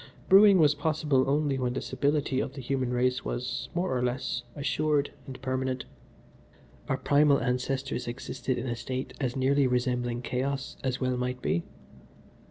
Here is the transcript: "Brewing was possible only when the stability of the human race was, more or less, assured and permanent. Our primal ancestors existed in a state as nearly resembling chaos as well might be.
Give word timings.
"Brewing 0.29 0.57
was 0.57 0.73
possible 0.73 1.29
only 1.29 1.59
when 1.59 1.73
the 1.73 1.81
stability 1.81 2.39
of 2.39 2.53
the 2.53 2.61
human 2.61 2.89
race 2.91 3.23
was, 3.23 3.69
more 3.75 3.95
or 3.95 4.01
less, 4.01 4.41
assured 4.55 5.11
and 5.27 5.39
permanent. 5.43 5.85
Our 6.89 6.97
primal 6.97 7.39
ancestors 7.39 8.07
existed 8.07 8.57
in 8.57 8.65
a 8.65 8.75
state 8.75 9.13
as 9.19 9.35
nearly 9.35 9.67
resembling 9.67 10.23
chaos 10.23 10.75
as 10.83 10.99
well 10.99 11.17
might 11.17 11.39
be. 11.43 11.61